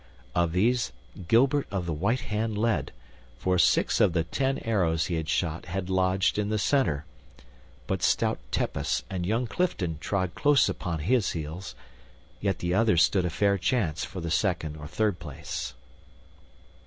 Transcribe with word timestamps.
Of 0.33 0.51
these 0.51 0.91
Gilbert 1.27 1.67
of 1.69 1.85
the 1.85 1.93
White 1.93 2.21
Hand 2.21 2.57
led, 2.57 2.91
for 3.37 3.59
six 3.59 4.01
of 4.01 4.13
the 4.13 4.23
ten 4.23 4.57
arrows 4.57 5.05
he 5.05 5.13
had 5.13 5.29
shot 5.29 5.67
had 5.67 5.91
lodged 5.91 6.39
in 6.39 6.49
the 6.49 6.57
center; 6.57 7.05
but 7.85 8.01
stout 8.01 8.39
Tepus 8.49 9.03
and 9.11 9.27
young 9.27 9.45
Clifton 9.45 9.99
trod 9.99 10.33
close 10.33 10.67
upon 10.67 11.01
his 11.01 11.33
heels; 11.33 11.75
yet 12.39 12.57
the 12.57 12.73
others 12.73 13.03
stood 13.03 13.25
a 13.25 13.29
fair 13.29 13.59
chance 13.59 14.03
for 14.03 14.21
the 14.21 14.31
second 14.31 14.75
or 14.75 14.87
third 14.87 15.19
place. 15.19 15.75